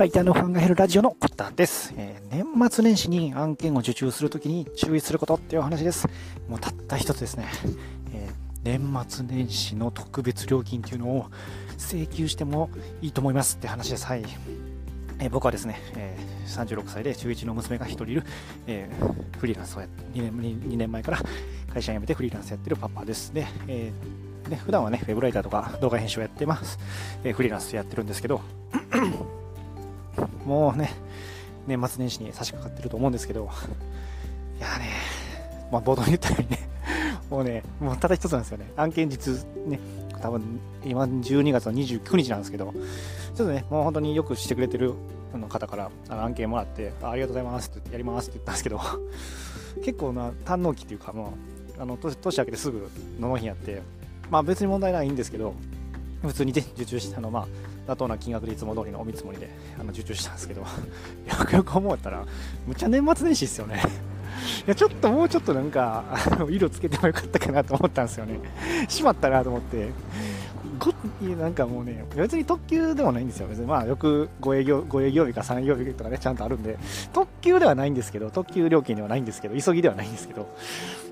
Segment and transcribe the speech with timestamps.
[0.00, 6.08] ライターのファンが減るラジオのコッタです、えー、年末年始に案件を受注するときに注意することっていうお話です。
[6.48, 7.46] もうたった一つですね。
[8.14, 11.26] えー、年末年始の特別料金っていうのを
[11.76, 12.70] 請求しても
[13.02, 14.06] いいと思いますって話です。
[14.06, 14.24] はい。
[15.18, 18.24] えー、僕はですね、えー、36歳で中1の娘が1人いる、
[18.68, 21.18] えー、フリーランスをやって2年 ,2 年前から
[21.74, 23.34] 会社辞めてフリーランスやってるパパです。
[23.34, 26.78] で、えーね、普段はね、ウェブライターとか動画編集をやってます。
[27.22, 28.40] えー、フリーランスやってるんですけど、
[30.50, 30.90] もうね、
[31.68, 33.48] 年末年始に差し掛かってると思うんですけど、
[34.58, 34.90] いやね、
[35.70, 36.68] まあ、冒頭に言ったようにね、
[37.30, 38.68] もうね、もうただ一つなんですよね。
[38.76, 39.78] 案件実、ね、
[40.20, 42.74] 多分今12月の29日なんですけど、
[43.36, 44.94] ちょっとね、もう本当によくしてくれてる
[45.48, 48.80] 方からあの案件もらってあ、ありがとうございますってやりますって言ったんですけど、
[49.84, 51.34] 結構な堪能期っていうか、も
[51.78, 53.82] う、あの年明けてすぐの納品やって、
[54.32, 55.54] まあ別に問題ないんですけど、
[56.22, 57.46] 普通に受注したの、まあ、
[57.90, 60.66] 妥当な金額でいつも通りのお見積もりであの受注したんですけど、 よ
[61.46, 62.24] くよく思ったら、
[62.66, 63.82] むちゃ年末年始ですよね。
[64.66, 66.04] いや、ちょっともうちょっとなんか、
[66.48, 68.38] 色つけてもよかったかなと思ったんですよね。
[68.88, 69.90] しまったなと思って。
[70.80, 73.46] こなんかもうね、別に特急でもないんですよ。
[73.48, 76.78] 別にまあ、よく5営業、5営業日か3営業日とかね、ちゃんとあるんで、
[77.12, 80.48] 特急ではないんですけど、特急料金ではないんですけど、急ぎではないんですけど、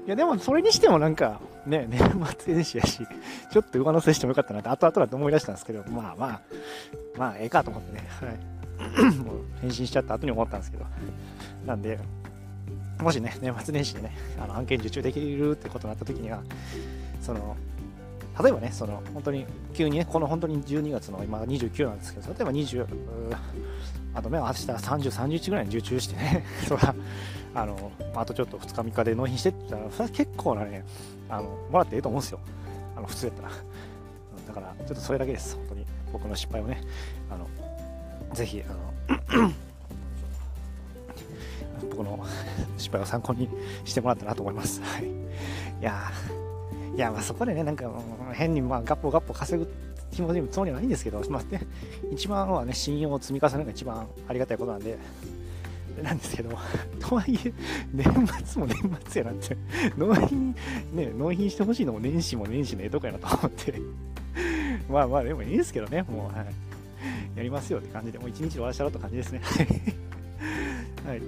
[0.06, 2.00] いや、でもそれにしてもなんか、ね、年
[2.38, 3.06] 末年始やし、
[3.52, 6.40] ちょっと上乗せしてもよかったなって、後々だと思い出したんですけど、まあまあ、
[7.18, 8.58] まあ、ええかと思ってね、はい。
[9.18, 10.86] もう返信しちゃった後に思ったんですけど、
[11.66, 11.98] なんで、
[13.00, 16.40] もしね、年末年始でね、あの案件受注できるってことになった時には、
[17.20, 17.56] その、
[18.42, 22.86] 例えばね、その本当に急にね、この本当に12月の今29なんですけど、例えば20、
[24.14, 26.94] あとね、明日30、31ぐらいに受注してね、 それは、
[27.54, 30.84] あの、あとちょっと2日3日で納品してって言ったら、結構なね、
[31.28, 32.40] あの、もらっていいと思うんですよ。
[32.96, 33.50] あの、普通やったら。
[34.46, 35.86] だから、ちょっとそれだけです、本当に。
[36.12, 36.80] 僕の失敗をね、
[37.30, 37.48] あの、
[38.34, 38.72] ぜひ、あ
[39.42, 39.50] の、
[41.90, 42.24] 僕の
[42.78, 43.48] 失敗を参考に
[43.84, 44.80] してもらったなと思います。
[44.82, 45.04] はい。
[45.04, 45.10] い
[45.80, 46.10] や
[46.98, 47.88] いや、まあそこでね、なんか
[48.32, 49.70] 変にまあガッポガッポ稼ぐ
[50.10, 51.64] 気持ちもつもりはないんですけど、まあね、
[52.12, 54.98] 一番はね、信用を積み重ねるのが一番ありがたいことなんで、
[56.02, 56.58] なんですけど、
[56.98, 57.52] とはいえ、
[57.94, 59.56] 年末も年末やなんて、
[59.96, 60.52] 納品、
[60.92, 63.74] ね、納品してほしいのも年始も年始のええとこやなと思って、
[64.90, 66.46] まあまあでもいいですけどね、もう、はい。
[67.36, 69.40] やりますよって感じで、もう一日で終わらせたろって感じですね。
[71.06, 71.22] はい。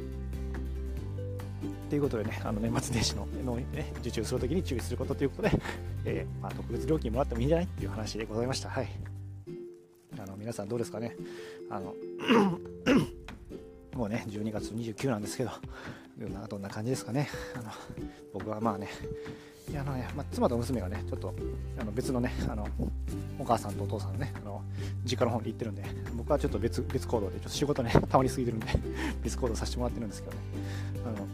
[1.91, 5.51] ということでね、あの年末年始のの、ね、受注するときに注意することということで、
[6.07, 8.71] えー、まあ、特別料金もらってもいいんじゃないっていう話でございました。
[8.71, 8.89] はい。
[10.17, 11.17] あの皆さんどうですかね。
[11.69, 11.97] あの
[13.99, 15.51] もうね、12月29なんですけど、
[16.49, 17.29] どんな感じですかね。
[17.57, 17.71] あの
[18.35, 18.89] 僕はまあね、
[19.69, 21.35] いやあのね、まあ、妻と娘がね、ちょっと
[21.77, 22.69] あの別のね、あの
[23.37, 24.63] お母さんとお父さんのね、あの
[25.05, 25.83] 実家の方に行ってるんで、
[26.17, 28.67] 僕はちょっと別別行動で、ちょっと仕事ね、 たまりすぎてるんで、
[29.25, 30.41] 別行動させてもらってるんですけどね。
[31.05, 31.27] あの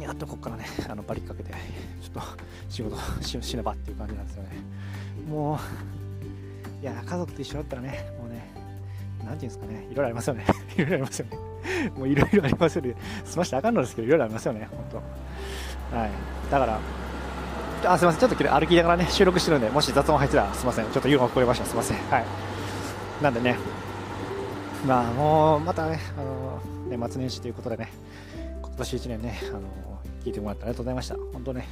[0.00, 1.56] やっとここからね、 あのバリかけて、ちょ
[2.08, 2.20] っと
[2.68, 4.50] 仕事ししねばっていう感じなんですよね。
[5.28, 5.58] も
[6.80, 8.52] う、いや、家族と一緒だったらね、もうね、
[9.24, 10.44] なんていうんですかね、いろいろありますよね。
[10.76, 11.38] いろいろありますよね。
[11.96, 12.94] もういろいろありますよね。
[13.24, 15.02] 済ましてあかんのですけど、いろいろありますよね、本
[15.90, 15.96] 当。
[15.96, 16.10] はい。
[16.50, 16.80] だから、
[17.84, 18.20] あ、すいません。
[18.20, 20.84] ちょっと歩きながらね、収録してるんで、もし雑音入ってたらすいません。
[20.86, 21.66] ちょっと言うのが聞こえました。
[21.66, 21.96] すいません。
[22.10, 22.24] はい。
[23.22, 23.56] なんでね、
[24.86, 27.92] まあもう、またね、あの、年末年始ということでね、
[28.72, 29.60] 今年1年ね、あの、
[30.24, 31.16] 聞いてもらってありがとうございました。
[31.32, 31.68] 本当ね、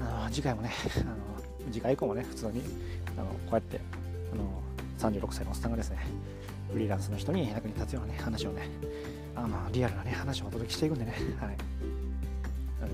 [0.00, 2.62] あの次回もね、あの次回以降もね、普通に
[3.18, 3.80] あのこうやって
[4.32, 4.62] あの
[4.98, 5.98] 36歳のおっさんがですね、
[6.72, 8.68] フリーランスの人に役に立つようなね、話をね、
[9.34, 11.56] あのリアルなね、話をお届けしていくんでね、はい。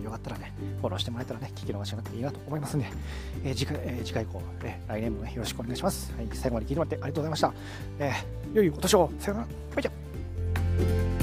[0.02, 2.86] よかったらね、フォローしてもらえたらね、聞き逃しなくていいなと思いますんで、
[3.44, 6.12] えー、次回、えー、次回以降、えー、来年もね、よろしくお願いします。
[6.16, 7.52] はい、最後まで聞いてもらってありがとうございました。
[7.98, 9.10] えー、良いお年を。
[9.18, 9.48] さよなら。
[9.74, 11.17] バイチャ